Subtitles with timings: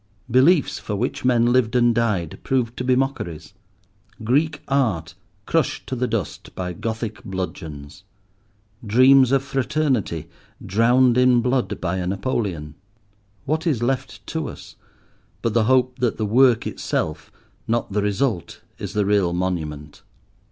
[0.31, 3.53] Beliefs for which men lived and died, proved to be mockeries.
[4.23, 5.13] Greek Art
[5.45, 8.03] crushed to the dust by Gothic bludgeons.
[8.83, 10.27] Dreams of fraternity,
[10.65, 12.73] drowned in blood by a Napoleon.
[13.45, 14.75] What is left to us,
[15.43, 17.31] but the hope that the work itself,
[17.67, 20.01] not the result, is the real monument?